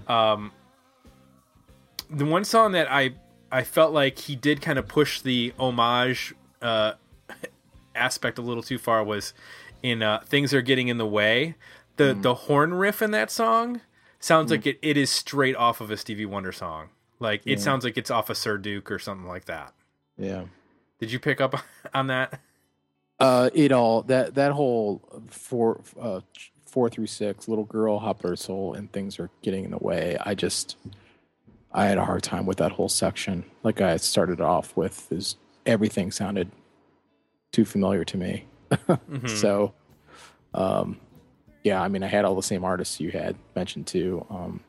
[0.08, 0.52] Um,
[2.10, 3.12] the one song that I
[3.52, 6.94] I felt like he did kind of push the homage uh,
[7.94, 9.34] aspect a little too far was
[9.82, 11.54] in uh, "Things Are Getting in the Way."
[11.96, 13.80] The the horn riff in that song
[14.20, 16.90] sounds like it, it is straight off of a Stevie Wonder song.
[17.20, 19.74] Like it sounds like it's off a Sir Duke or something like that.
[20.16, 20.44] Yeah.
[20.98, 21.54] Did you pick up
[21.94, 22.40] on that?
[23.18, 26.20] Uh, it all that that whole four uh
[26.66, 30.16] four through six little girl Hopper soul and things are getting in the way.
[30.24, 30.76] I just
[31.72, 33.44] I had a hard time with that whole section.
[33.62, 36.50] Like I started off with is everything sounded
[37.52, 38.44] too familiar to me.
[39.26, 39.72] So,
[40.52, 41.00] um,
[41.64, 44.26] yeah, I mean, I had all the same artists you had mentioned too.
[44.28, 44.60] Um,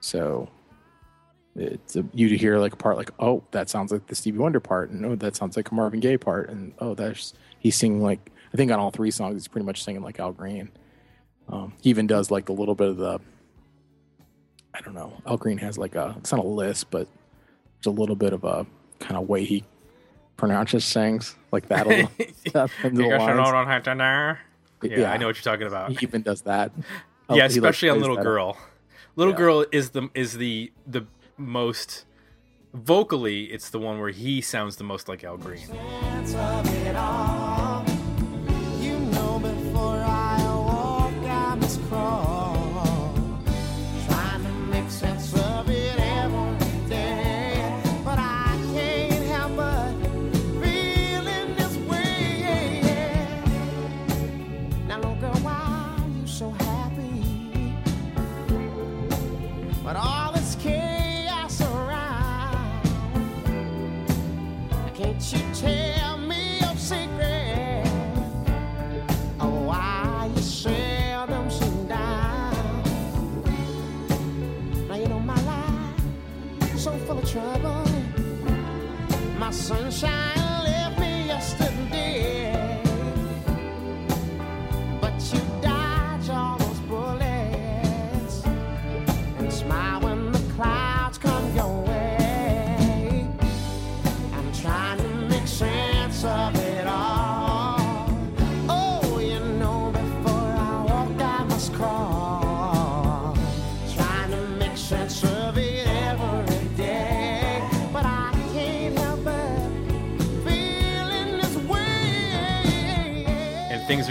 [0.00, 0.48] so
[1.56, 4.38] it's a, you to hear like a part like, oh, that sounds like the Stevie
[4.38, 7.76] Wonder part, and oh, that sounds like a Marvin Gaye part, and oh, that's he's
[7.76, 10.70] singing like I think on all three songs he's pretty much singing like Al Green.
[11.48, 13.20] Um, he even does like a little bit of the
[14.74, 15.12] I don't know.
[15.26, 17.08] Al Green has like a it's not a lisp, but
[17.78, 18.66] there's a little bit of a
[19.00, 19.64] kind of way he
[20.36, 21.86] pronounces things like that.
[21.86, 22.10] A little,
[22.52, 23.50] that in the Because you lines.
[23.50, 24.36] don't have to know.
[24.82, 25.12] Yeah, Yeah.
[25.12, 25.90] I know what you're talking about.
[25.92, 26.72] He even does that.
[27.30, 28.22] yeah, He, like, especially on Little up.
[28.24, 28.58] Girl.
[29.16, 29.38] Little Yeah.
[29.38, 31.06] Girl is the is the the
[31.38, 32.04] most
[32.72, 33.44] vocally.
[33.44, 35.66] It's the one where he sounds the most like Al Green.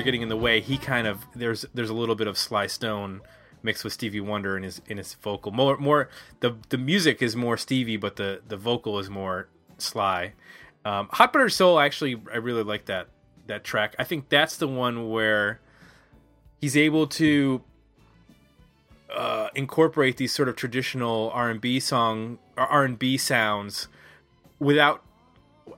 [0.06, 3.22] Getting in the way, he kind of there's there's a little bit of Sly Stone
[3.64, 5.52] mixed with Stevie Wonder in his in his vocal.
[5.52, 10.34] More more the the music is more Stevie, but the the vocal is more Sly.
[10.86, 13.10] Um, Hot Butter Soul actually I really like that
[13.48, 13.96] that track.
[14.00, 15.60] I think that's the one where
[16.62, 17.62] he's able to
[19.14, 23.88] uh, incorporate these sort of traditional R and B song R and B sounds
[24.60, 25.02] without.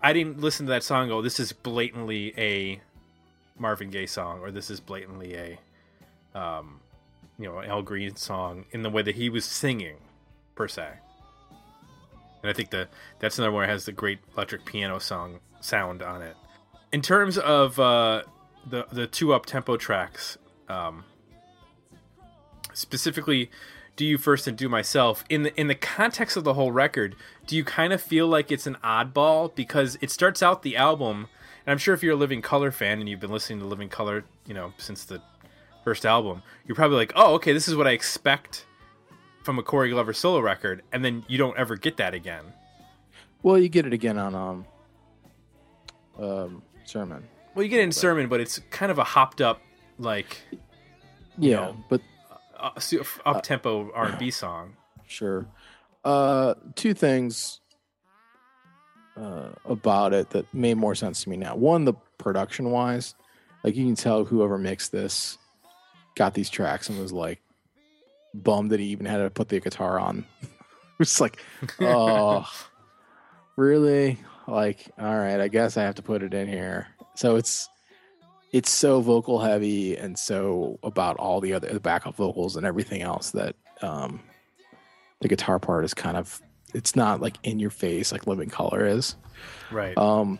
[0.03, 1.07] I didn't listen to that song.
[1.07, 2.81] Go, this is blatantly a
[3.59, 6.79] Marvin Gaye song, or this is blatantly a, um,
[7.37, 9.97] you know, Al Green song in the way that he was singing,
[10.55, 10.87] per se.
[12.41, 12.89] And I think that
[13.19, 16.35] that's another one that has the great electric piano song sound on it.
[16.91, 18.23] In terms of uh,
[18.65, 20.37] the the two up tempo tracks,
[20.69, 21.03] um,
[22.73, 23.49] specifically
[23.95, 27.15] do you first and do myself in the in the context of the whole record
[27.47, 31.27] do you kind of feel like it's an oddball because it starts out the album
[31.67, 33.89] and i'm sure if you're a living colour fan and you've been listening to living
[33.89, 35.21] colour you know since the
[35.83, 38.65] first album you're probably like oh okay this is what i expect
[39.43, 42.43] from a corey glover solo record and then you don't ever get that again
[43.43, 44.65] Well, you get it again on um,
[46.19, 47.23] um, sermon.
[47.55, 49.61] well you get it in sermon but it's kind of a hopped up
[49.99, 50.37] like
[51.37, 52.01] Yeah, know, but
[52.57, 52.71] uh,
[53.25, 54.73] up tempo r&b song
[55.07, 55.45] Sure.
[56.03, 57.61] Uh, two things
[59.17, 61.55] uh, about it that made more sense to me now.
[61.55, 63.15] One, the production wise,
[63.63, 65.37] like you can tell whoever mixed this
[66.15, 67.41] got these tracks and was like
[68.33, 70.25] bummed that he even had to put the guitar on.
[70.99, 71.39] it's like,
[71.79, 72.49] oh,
[73.55, 74.19] really?
[74.47, 76.87] Like, all right, I guess I have to put it in here.
[77.15, 77.69] So it's
[78.53, 83.01] it's so vocal heavy and so about all the other the backup vocals and everything
[83.01, 84.21] else that um
[85.19, 86.41] the guitar part is kind of
[86.73, 89.15] it's not like in your face like living colour is.
[89.71, 89.97] Right.
[89.97, 90.39] Um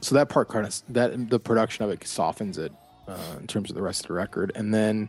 [0.00, 2.72] so that part kind of that the production of it softens it
[3.08, 4.52] uh, in terms of the rest of the record.
[4.54, 5.08] And then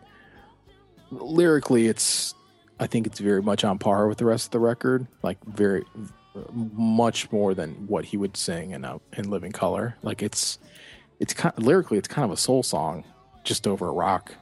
[1.10, 2.36] lyrically it's
[2.82, 5.82] i think it's very much on par with the rest of the record like very
[6.52, 9.96] much more than what he would sing in a, in living colour.
[10.04, 10.60] Like it's
[11.20, 13.04] it's kind of, lyrically it's kind of a soul song
[13.44, 14.34] just over a rock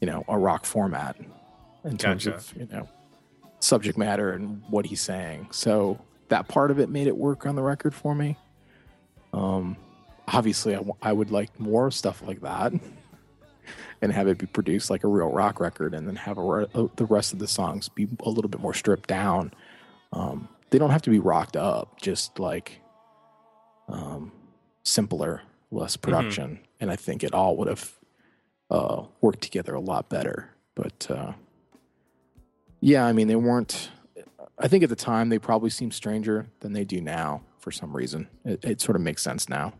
[0.00, 1.16] you know a rock format
[1.84, 2.36] in terms Gotcha.
[2.36, 2.88] of you know
[3.60, 5.48] subject matter and what he's saying.
[5.50, 8.36] So that part of it made it work on the record for me.
[9.32, 9.76] Um
[10.26, 12.72] obviously I, w- I would like more stuff like that
[14.02, 16.66] and have it be produced like a real rock record and then have a, re-
[16.74, 19.52] uh, the rest of the songs be a little bit more stripped down.
[20.12, 22.80] Um they don't have to be rocked up just like
[23.88, 24.32] um
[24.82, 26.60] simpler less production.
[26.80, 27.92] And i think it all would have
[28.70, 30.50] uh worked together a lot better.
[30.74, 31.32] But uh
[32.80, 33.90] yeah i mean they weren't
[34.58, 37.94] i think at the time they probably seemed stranger than they do now for some
[37.94, 38.28] reason.
[38.46, 39.74] It, it sort of makes sense now.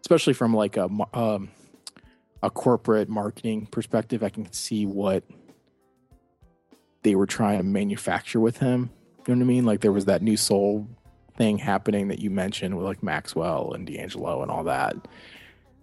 [0.00, 1.50] Especially from like a um,
[2.42, 5.22] a corporate marketing perspective i can see what
[7.04, 8.90] they were trying to manufacture with him.
[9.26, 9.64] You know what i mean?
[9.64, 10.88] Like there was that new soul
[11.36, 14.96] thing happening that you mentioned with like maxwell and d'angelo and all that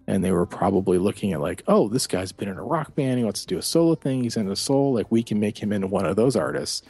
[0.09, 3.19] and they were probably looking at like oh this guy's been in a rock band.
[3.19, 4.23] He wants to do a solo thing.
[4.23, 4.93] He's into soul.
[4.93, 6.81] Like we can make him into one of those artists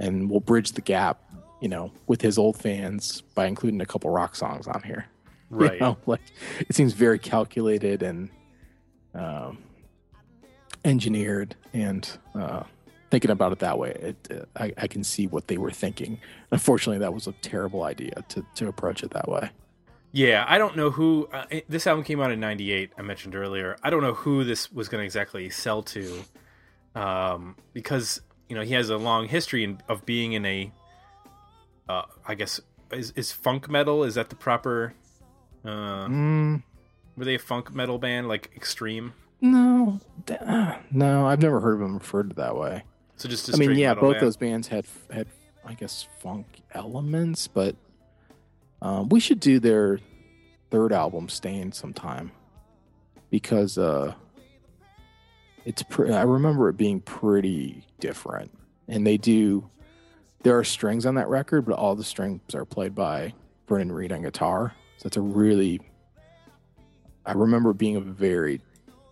[0.00, 1.22] and we'll bridge the gap
[1.60, 5.06] you know with his old fans by including a couple rock songs on here.
[5.50, 5.80] You right.
[5.80, 6.22] know, like
[6.58, 8.28] it seems very calculated and
[9.14, 9.58] um,
[10.84, 12.64] engineered and uh,
[13.10, 16.18] thinking about it that way it, uh, I, I can see what they were thinking.
[16.50, 19.50] Unfortunately that was a terrible idea to, to approach it that way
[20.16, 21.28] Yeah, I don't know who.
[21.32, 22.92] Uh, it- this album came out in '98.
[22.96, 23.76] I mentioned earlier.
[23.82, 26.22] I don't know who this was going to exactly sell to,
[26.94, 30.72] um, because you know he has a long history in, of being in a.
[31.88, 32.60] Uh, I guess
[32.92, 34.04] is is funk metal?
[34.04, 34.94] Is that the proper?
[35.64, 36.62] Uh, mm,
[37.16, 39.14] were they a funk metal band like Extreme?
[39.40, 39.98] no
[40.30, 42.82] uh, no i've never heard of them referred to that way
[43.16, 44.26] So just I mean, yeah, both band?
[44.26, 45.26] those bands had had
[45.66, 47.76] I guess funk elements, but
[48.84, 49.98] um, we should do their
[50.70, 52.30] third album, "Stain," sometime
[53.30, 54.14] because uh,
[55.64, 55.82] it's.
[55.82, 58.50] Pre- I remember it being pretty different,
[58.88, 59.68] and they do.
[60.42, 63.32] There are strings on that record, but all the strings are played by
[63.66, 64.74] Vernon Reid on guitar.
[64.98, 65.80] So it's a really.
[67.26, 68.60] I remember it being a very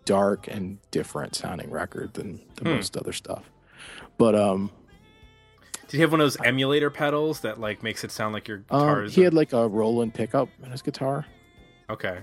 [0.04, 2.74] dark and different sounding record than, than Hmm.
[2.74, 3.50] most other stuff.
[4.18, 4.70] But um,
[5.92, 8.58] Did he have one of those emulator pedals that like makes it sound like your
[8.58, 9.14] guitar um is?
[9.14, 11.26] he had like a Roland pickup on his guitar,
[11.90, 12.20] okay,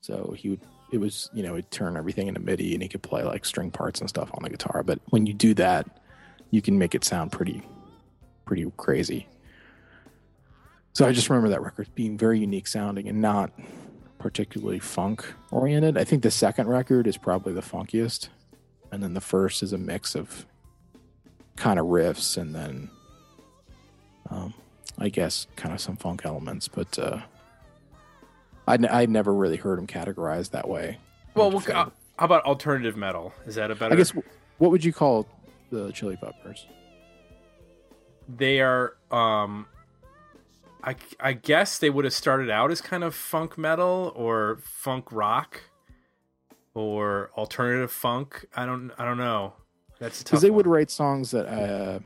[0.00, 0.60] so he would.
[0.92, 3.70] It was you know he'd turn everything into MIDI and he could play like string
[3.70, 4.82] parts and stuff on the guitar.
[4.82, 5.86] But when you do that,
[6.50, 7.62] you can make it sound pretty,
[8.46, 9.28] pretty crazy.
[10.92, 13.52] So I just remember that record being very unique sounding and not
[14.18, 15.96] particularly funk oriented.
[15.96, 18.28] I think the second record is probably the funkiest,
[18.90, 20.46] and then the first is a mix of
[21.54, 22.90] kind of riffs and then,
[24.30, 24.54] um,
[24.98, 26.68] I guess, kind of some funk elements.
[26.68, 27.20] But uh,
[28.66, 30.98] I'd, I'd never really heard them categorized that way.
[31.34, 33.32] Well, we'll how about alternative metal?
[33.46, 33.94] Is that a better?
[33.94, 34.12] I guess
[34.58, 35.26] what would you call
[35.70, 36.66] the Chili Peppers?
[38.28, 38.96] they are.
[39.10, 39.66] Um,
[40.82, 45.10] I I guess they would have started out as kind of funk metal or funk
[45.10, 45.60] rock,
[46.74, 48.46] or alternative funk.
[48.54, 49.54] I don't I don't know.
[49.98, 52.00] That's Because they would write songs that uh,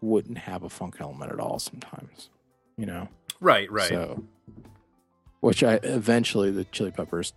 [0.00, 1.58] wouldn't have a funk element at all.
[1.58, 2.30] Sometimes,
[2.76, 3.08] you know.
[3.40, 3.88] right right.
[3.88, 4.24] So,
[5.40, 7.32] which I eventually the Chili Peppers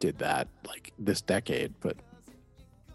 [0.00, 1.96] did that like this decade, but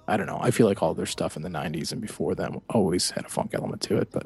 [0.07, 0.39] I don't know.
[0.41, 3.30] I feel like all their stuff in the '90s and before them always had a
[3.30, 4.10] funk element to it.
[4.12, 4.26] But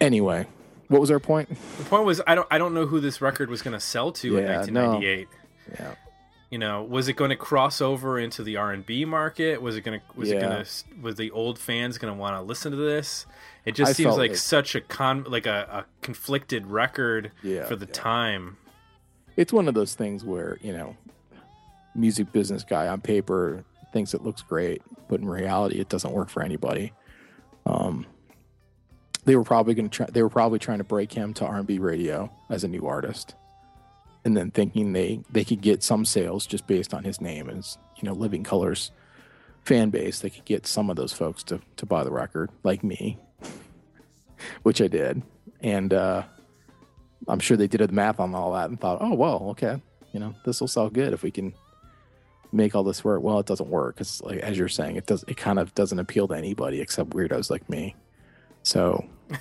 [0.00, 0.46] anyway,
[0.88, 1.48] what was our point?
[1.78, 4.12] The point was I don't I don't know who this record was going to sell
[4.12, 5.28] to in Yeah, 1998.
[5.78, 5.94] Yeah,
[6.52, 9.62] You know, was it going to cross over into the R and B market?
[9.62, 12.36] Was it going to was it going to was the old fans going to want
[12.36, 13.24] to listen to this?
[13.64, 17.64] It just I seems like like- such a con like a, a conflicted record Yeah,
[17.64, 17.92] for the yeah.
[17.94, 18.58] time.
[19.34, 20.94] it's one of those things where you know,
[21.94, 26.28] music business guy on paper thinks it looks great, but in reality, it doesn't work
[26.28, 26.92] for anybody.
[27.64, 28.04] Um,
[29.24, 30.06] they were probably going to try.
[30.12, 32.86] They were probably trying to break him to R and B radio as a new
[32.86, 33.36] artist,
[34.24, 37.58] and then thinking they they could get some sales just based on his name and
[37.58, 38.90] his you know Living Colours
[39.64, 40.20] fan base.
[40.20, 43.18] They could get some of those folks to to buy the record, like me,
[44.62, 45.22] which I did,
[45.60, 45.92] and.
[45.92, 46.22] uh
[47.28, 49.80] I'm sure they did the math on all that and thought, oh well, okay,
[50.12, 51.54] you know, this will sell good if we can
[52.50, 53.22] make all this work.
[53.22, 55.24] Well, it doesn't work because, like as you're saying, it does.
[55.28, 57.94] It kind of doesn't appeal to anybody except weirdos like me.
[58.64, 59.04] So,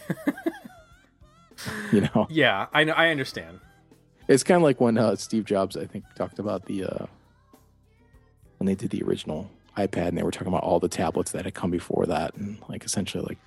[1.92, 3.60] you know, Yeah, I know I understand.
[4.28, 7.06] It's kind of like when uh, Steve Jobs, I think, talked about the uh,
[8.58, 11.46] when they did the original iPad and they were talking about all the tablets that
[11.46, 13.38] had come before that, and like essentially, like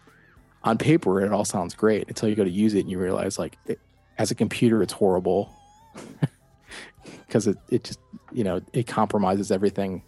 [0.63, 3.39] on paper, it all sounds great until you go to use it and you realize,
[3.39, 3.79] like, it,
[4.19, 5.53] as a computer, it's horrible
[7.27, 7.99] because it it just
[8.33, 10.03] you know it compromises everything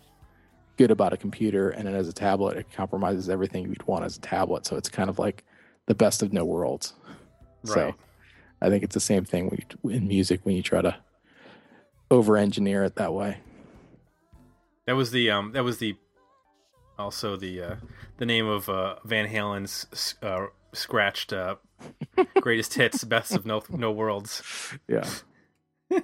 [0.77, 4.17] good about a computer, and then as a tablet, it compromises everything you'd want as
[4.17, 4.67] a tablet.
[4.67, 5.45] So it's kind of like
[5.87, 6.93] the best of no worlds.
[7.65, 7.95] So Right.
[8.61, 10.97] I think it's the same thing you, in music when you try to
[12.11, 13.39] over engineer it that way.
[14.87, 15.97] That was the um that was the
[16.99, 17.77] also the uh
[18.19, 21.57] the name of uh Van Halen's uh scratched uh
[22.41, 24.43] greatest hits best of no no worlds.
[24.89, 25.09] Yeah.
[25.91, 26.03] the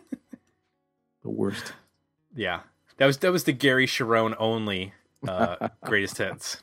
[1.24, 1.72] worst.
[2.34, 2.60] Yeah.
[2.98, 4.92] That was that was the Gary Cherone only
[5.26, 6.62] uh greatest hits.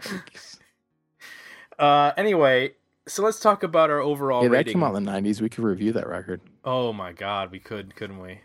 [1.78, 2.72] Uh anyway,
[3.08, 4.72] so let's talk about our overall Yeah, that rating.
[4.74, 5.40] came out in the '90s.
[5.40, 6.40] We could review that record.
[6.64, 8.40] Oh my god, we could, couldn't we?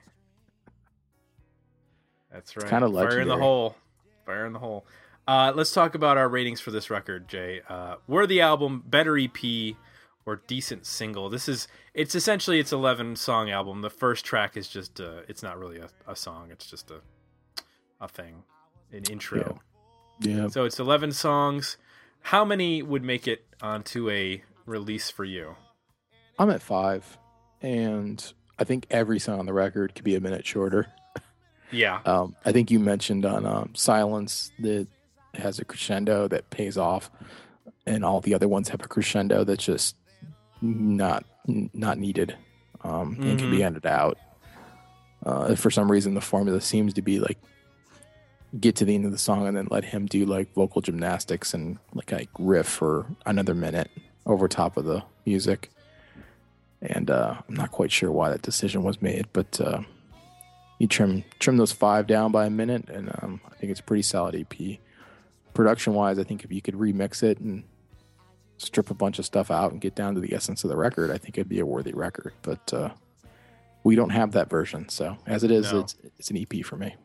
[2.31, 2.69] That's right.
[2.69, 3.75] kinda Fire in the hole.
[4.25, 4.85] Fire in the hole.
[5.27, 7.61] Uh, let's talk about our ratings for this record, Jay.
[7.67, 9.75] Uh, worthy album, better EP,
[10.25, 11.29] or decent single.
[11.29, 13.81] This is it's essentially it's eleven song album.
[13.81, 16.49] The first track is just uh, it's not really a, a song.
[16.51, 17.01] It's just a
[17.99, 18.43] a thing,
[18.91, 19.59] an intro.
[20.19, 20.47] Yeah.
[20.47, 21.77] So it's eleven songs.
[22.27, 25.55] How many would make it onto a release for you?
[26.37, 27.17] I'm at five,
[27.61, 28.21] and
[28.59, 30.87] I think every song on the record could be a minute shorter.
[31.71, 32.01] Yeah.
[32.05, 34.87] Um, I think you mentioned on um, Silence that
[35.35, 37.09] has a crescendo that pays off,
[37.85, 39.95] and all the other ones have a crescendo that's just
[40.61, 42.35] not not needed
[42.83, 44.17] um, and can be edited out.
[45.25, 47.37] Uh, for some reason, the formula seems to be like
[48.59, 51.53] get to the end of the song and then let him do like vocal gymnastics
[51.53, 53.91] and like a riff for another minute
[54.25, 55.69] over top of the music.
[56.81, 59.81] And uh, I'm not quite sure why that decision was made, but uh,
[60.79, 63.83] you trim trim those five down by a minute, and um, I think it's a
[63.83, 64.77] pretty solid EP.
[65.55, 67.63] Production wise, I think if you could remix it and
[68.59, 71.09] strip a bunch of stuff out and get down to the essence of the record,
[71.09, 72.33] I think it'd be a worthy record.
[72.43, 72.89] But uh,
[73.83, 75.79] we don't have that version, so as it is, No.
[75.79, 76.95] it's it's an EP for me.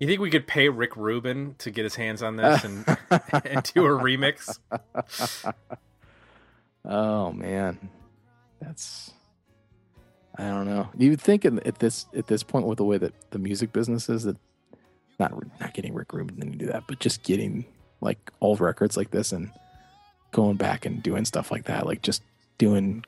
[0.00, 2.84] You think we could pay Rick Rubin to get his hands on this and,
[3.44, 4.58] and do a remix?
[6.86, 7.90] Oh man,
[8.60, 9.12] that's
[10.38, 10.88] I don't know.
[10.96, 14.08] You'd think in, at this at this point with the way that the music business
[14.08, 14.38] is that
[15.18, 17.66] not not getting Rick Rubin to do that, but just getting
[18.00, 19.50] like old records like this and
[20.30, 22.22] going back and doing stuff like that, like just
[22.56, 23.04] doing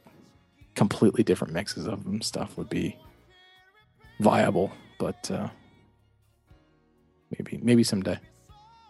[0.74, 2.98] completely different mixes of them stuff would be
[4.20, 5.48] viable, but uh
[7.38, 8.18] maybe maybe someday.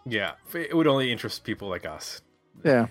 [0.05, 2.21] Yeah, it would only interest people like us.
[2.63, 2.87] Yeah.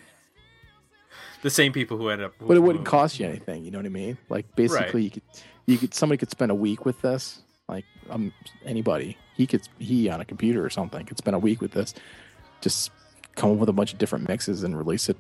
[1.43, 2.33] the same people who end up.
[2.41, 3.65] But it wouldn't cost you anything.
[3.65, 4.19] You know what I mean?
[4.29, 5.23] Like basically, you could
[5.67, 7.43] you could somebody could spend a week with this.
[7.69, 8.33] Like um,
[8.65, 11.95] anybody, he could he on a computer or something could spend a week with this.
[12.61, 12.91] Just
[13.35, 15.17] come up with a bunch of different mixes and release it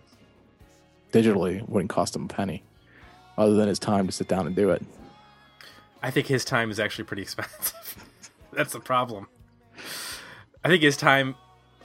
[1.12, 1.58] digitally.
[1.58, 2.62] It wouldn't cost him a penny,
[3.38, 4.82] other than his time to sit down and do it.
[6.02, 8.04] I think his time is actually pretty expensive.
[8.52, 9.28] That's the problem.
[10.64, 11.34] I think his time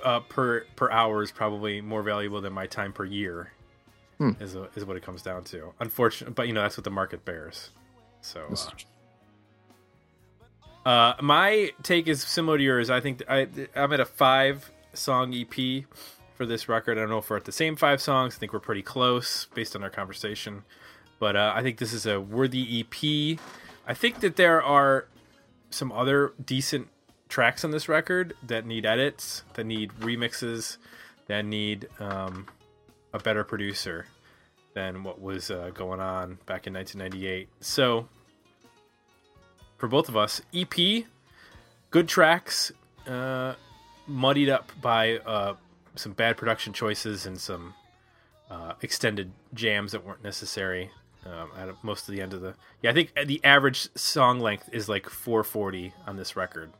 [0.03, 3.51] uh, per per hour is probably more valuable than my time per year.
[4.39, 5.73] Is a, is what it comes down to.
[5.79, 7.69] Unfortunately, but you know that's what the market bears.
[8.21, 8.47] So
[10.85, 12.89] uh, uh, my take is similar to yours.
[12.89, 15.85] I think I I'm at a five song EP
[16.35, 16.97] for this record.
[16.97, 18.35] I don't know if we're at the same five songs.
[18.35, 20.63] I think we're pretty close based on our conversation.
[21.19, 23.39] But uh, I think this is a worthy EP.
[23.87, 25.07] I think that there are
[25.69, 26.89] some other decent
[27.29, 30.77] tracks on this record that need edits, that need remixes,
[31.27, 32.47] that need um,
[33.13, 34.05] a better producer
[34.73, 37.49] than what was uh, going on back in 1998.
[37.61, 38.07] So,
[39.77, 41.05] for both of us, EP,
[41.89, 42.71] good tracks,
[43.07, 43.55] uh,
[44.07, 45.55] muddied up by uh,
[45.95, 47.73] some bad production choices and some
[48.49, 50.91] uh, extended jams that weren't necessary.
[51.25, 54.69] Um, at most of the end of the yeah, I think the average song length
[54.71, 56.71] is like 440 on this record,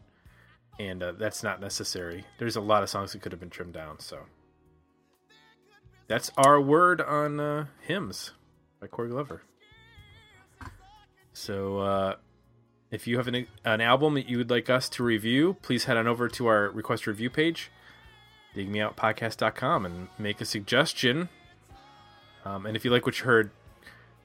[0.80, 2.26] and uh, that's not necessary.
[2.38, 4.00] There's a lot of songs that could have been trimmed down.
[4.00, 4.20] So
[6.08, 8.32] that's our word on uh, hymns
[8.80, 9.42] by Corey Glover.
[11.34, 12.16] So uh,
[12.92, 15.98] if you have an, an album that you would like us to review, please head
[15.98, 17.70] on over to our request review page,
[18.56, 21.30] digmeoutpodcast.com, and make a suggestion.
[22.46, 23.52] Um, and if you like what you heard,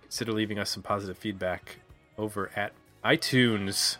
[0.03, 1.79] consider leaving us some positive feedback
[2.17, 2.73] over at
[3.05, 3.97] iTunes.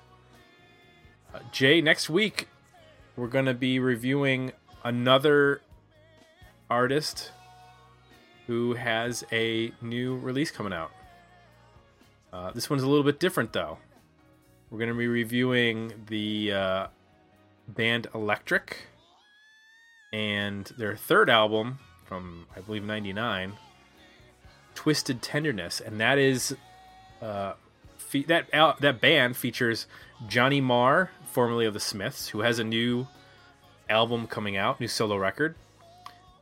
[1.51, 2.49] Jay, next week
[3.17, 4.53] we're going to be reviewing
[4.85, 5.61] another
[6.71, 7.31] artist
[8.47, 10.91] who has a new release coming out.
[12.33, 13.79] Uh, this one's a little bit different, though.
[14.71, 16.87] We're going to be reviewing the uh,
[17.69, 18.87] band Electronic
[20.13, 23.53] and their third album from, I believe, 99,
[24.75, 25.81] Twisted Tenderness.
[25.81, 26.57] And that is.
[27.21, 27.55] Uh,
[28.27, 29.87] that that band features
[30.29, 33.07] Johnny Marr, formerly of the Smiths, who has a new
[33.89, 35.55] album coming out, new solo record,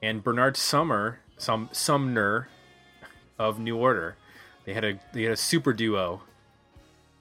[0.02, 2.48] and Bernard Summer, some Sumner
[3.38, 4.16] of New Order.
[4.64, 6.22] They had a they had a super duo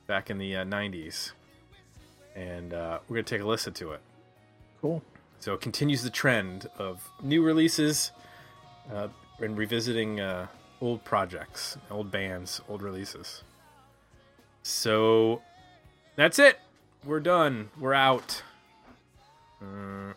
[0.07, 1.32] back in the uh, '90s,
[2.36, 4.01] and uh, we're gonna take a listen to it.
[4.82, 5.03] Cool.
[5.39, 8.11] So it continues the trend of new releases
[8.93, 9.07] uh,
[9.39, 10.47] and revisiting uh,
[10.82, 13.43] old projects, old bands, old releases.
[14.63, 15.41] So
[16.15, 16.59] that's it.
[17.06, 17.70] We're done.
[17.80, 18.43] We're out.
[19.62, 20.14] Uh,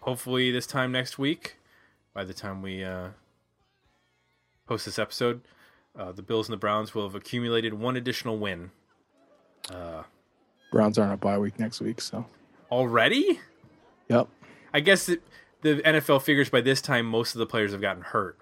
[0.00, 1.56] hopefully, this time next week,
[2.12, 3.08] by the time we uh,
[4.66, 5.40] post this episode,
[5.98, 8.70] uh, the Bills and the Browns will have accumulated one additional win.
[10.72, 12.26] Browns aren't a bye week next week, so
[12.70, 13.38] Already?
[14.08, 14.28] yep.
[14.74, 15.22] I guess it,
[15.62, 18.36] the NFL figures by this time most of the players have gotten hurt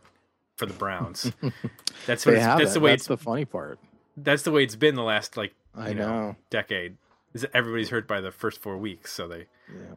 [0.57, 1.30] for the Browns.
[2.07, 2.74] that's what that's it.
[2.74, 3.78] the way That's it's the funny part.
[4.16, 6.36] that's the way it's been the last like I you know.
[6.48, 6.96] decade.
[7.35, 9.95] Is that everybody's hurt by the first four weeks, so they Yeah.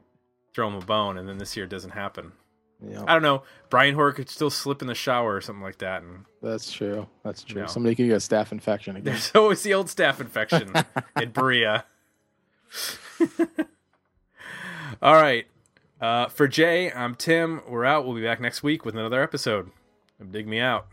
[0.53, 2.31] throw them a bone, and then this year it doesn't happen.
[2.85, 3.03] Yeah.
[3.07, 3.43] I don't know.
[3.69, 7.07] Brian Hoyer could still slip in the shower or something like that, and That's true.
[7.23, 7.61] That's true.
[7.61, 7.67] No.
[7.67, 9.13] Somebody could get a staph infection again.
[9.13, 10.71] there's always the old staph infection
[11.21, 11.85] in Berea.
[15.01, 15.47] All right.
[16.01, 17.61] Uh, for Jay, I'm Tim.
[17.67, 18.05] We're out.
[18.05, 19.71] We'll be back next week with another episode
[20.31, 20.87] Dig Me Out.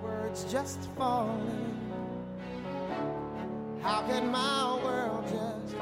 [0.00, 1.81] words just falling.
[3.82, 5.74] How can my world just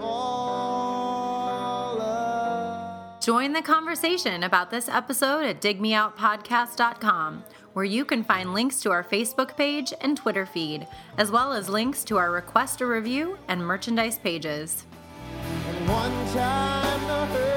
[0.00, 3.22] fall apart?
[3.22, 7.44] Join the conversation about this episode at digmeoutpodcast.com,
[7.74, 11.68] where you can find links to our Facebook page and Twitter feed, as well as
[11.68, 14.84] links to our request a review and merchandise pages.
[15.68, 17.53] And one time